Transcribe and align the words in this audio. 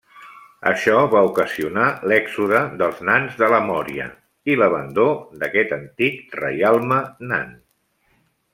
Això 0.69 0.93
va 1.09 1.19
ocasionar 1.27 1.89
l'èxode 2.11 2.61
dels 2.79 3.03
nans 3.09 3.37
de 3.41 3.49
la 3.55 3.59
Mòria 3.67 4.07
i 4.53 4.57
l'abandó 4.63 5.07
d'aquest 5.45 5.77
antic 5.79 6.37
reialme 6.43 6.99
nan. 7.35 7.53